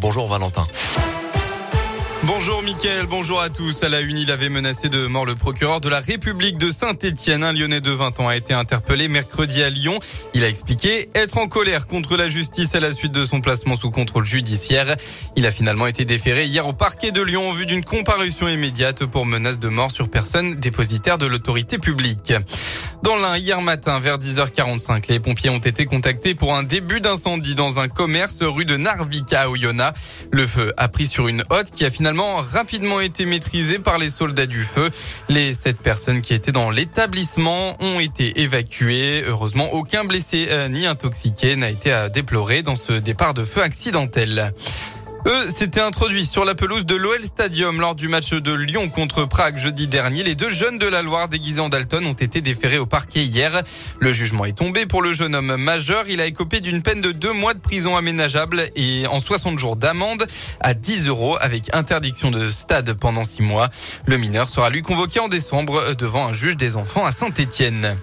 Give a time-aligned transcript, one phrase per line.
[0.00, 0.66] Bonjour Valentin.
[2.24, 3.82] Bonjour Mickaël, bonjour à tous.
[3.82, 7.44] À la une, il avait menacé de mort le procureur de la République de Saint-Étienne.
[7.44, 9.98] Un Lyonnais de 20 ans a été interpellé mercredi à Lyon.
[10.34, 13.76] Il a expliqué être en colère contre la justice à la suite de son placement
[13.76, 14.96] sous contrôle judiciaire.
[15.36, 19.04] Il a finalement été déféré hier au parquet de Lyon en vue d'une comparution immédiate
[19.04, 22.32] pour menace de mort sur personne dépositaire de l'autorité publique.
[23.08, 27.54] Dans l'un, hier matin, vers 10h45, les pompiers ont été contactés pour un début d'incendie
[27.54, 29.98] dans un commerce rue de Narvika à Oyonnax.
[30.30, 34.10] Le feu a pris sur une hotte qui a finalement rapidement été maîtrisée par les
[34.10, 34.90] soldats du feu.
[35.30, 39.22] Les sept personnes qui étaient dans l'établissement ont été évacuées.
[39.26, 43.62] Heureusement, aucun blessé euh, ni intoxiqué n'a été à déplorer dans ce départ de feu
[43.62, 44.52] accidentel.
[45.28, 49.26] Eux s'étaient introduits sur la pelouse de l'OL Stadium lors du match de Lyon contre
[49.26, 50.22] Prague jeudi dernier.
[50.22, 53.62] Les deux jeunes de la Loire déguisés en Dalton ont été déférés au parquet hier.
[54.00, 56.04] Le jugement est tombé pour le jeune homme majeur.
[56.08, 59.76] Il a écopé d'une peine de deux mois de prison aménageable et en 60 jours
[59.76, 60.24] d'amende
[60.60, 63.68] à 10 euros avec interdiction de stade pendant six mois.
[64.06, 67.98] Le mineur sera lui convoqué en décembre devant un juge des enfants à Saint-Étienne.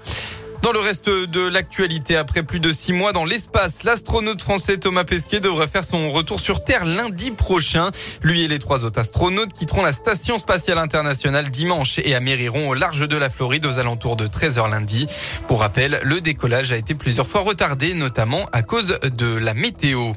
[0.66, 5.04] Dans le reste de l'actualité, après plus de six mois dans l'espace, l'astronaute français Thomas
[5.04, 7.92] Pesquet devrait faire son retour sur Terre lundi prochain.
[8.24, 12.74] Lui et les trois autres astronautes quitteront la station spatiale internationale dimanche et amériront au
[12.74, 15.06] large de la Floride aux alentours de 13h lundi.
[15.48, 20.14] Pour rappel, le décollage a été plusieurs fois retardé, notamment à cause de la météo.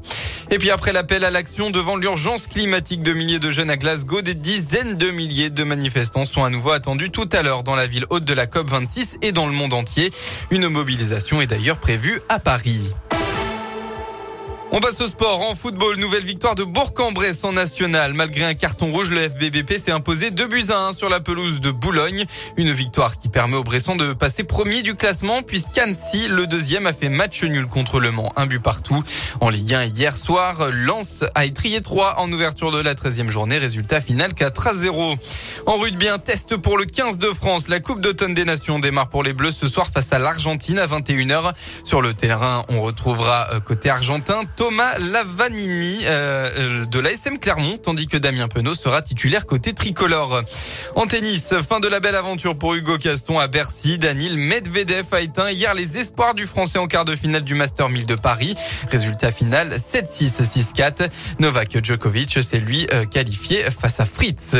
[0.50, 4.22] Et puis après l'appel à l'action devant l'urgence climatique de milliers de jeunes à Glasgow,
[4.22, 7.86] des dizaines de milliers de manifestants sont à nouveau attendus tout à l'heure dans la
[7.86, 10.10] ville haute de la COP26 et dans le monde entier.
[10.50, 12.92] Une mobilisation est d'ailleurs prévue à Paris.
[14.70, 15.40] On passe au sport.
[15.40, 18.12] En football, nouvelle victoire de Bourg-en-Bresse en national.
[18.12, 21.60] Malgré un carton rouge, le FBBP s'est imposé 2 buts à 1 sur la pelouse
[21.60, 22.26] de Boulogne.
[22.58, 26.92] Une victoire qui permet aux Bressons de passer premier du classement puisqu'Annecy, le deuxième, a
[26.92, 28.30] fait match nul contre Le Mans.
[28.36, 29.02] Un but partout.
[29.40, 33.56] En Ligue 1, hier soir, Lens a étrié 3 en ouverture de la 13e journée.
[33.56, 35.14] Résultat final 4 à 0.
[35.64, 37.68] En rugby, un test pour le 15 de France.
[37.68, 40.86] La Coupe d'automne des Nations démarre pour les Bleus ce soir face à l'Argentine à
[40.86, 41.54] 21h.
[41.84, 47.78] Sur le terrain, on retrouvera euh, côté argentin Thomas Lavanini euh, euh de l'ASM Clermont,
[47.78, 50.42] tandis que Damien Penaud sera titulaire côté tricolore.
[50.96, 53.98] En tennis, fin de la belle aventure pour Hugo Caston à Bercy.
[53.98, 57.88] Daniel Medvedev a éteint hier les espoirs du Français en quart de finale du Master
[57.88, 58.56] 1000 de Paris.
[58.90, 60.42] Résultat final 7-6,
[60.74, 61.08] 6-4.
[61.38, 64.56] Novak Djokovic s'est lui euh, qualifié face à Fritz.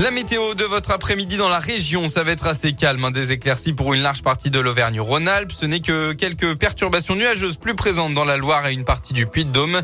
[0.00, 3.04] La météo de votre après-midi dans la région, ça va être assez calme.
[3.04, 3.10] Hein.
[3.10, 3.36] Des
[3.76, 5.52] pour une large partie de l'Auvergne-Rhône-Alpes.
[5.52, 9.26] Ce n'est que quelques perturbations nuageuses plus présentes dans la Loire et une partie du
[9.26, 9.82] Puy-de-Dôme.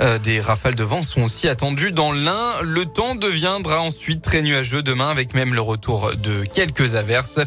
[0.00, 2.50] Euh, des rafales de vent sont aussi attendues dans l'Ain.
[2.64, 7.38] Le temps deviendra ensuite très nuageux demain avec même le retour de quelques averses.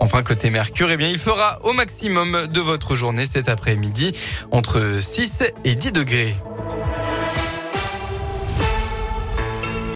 [0.00, 4.12] Enfin, côté Mercure, eh bien, il fera au maximum de votre journée cet après-midi
[4.52, 6.34] entre 6 et 10 degrés.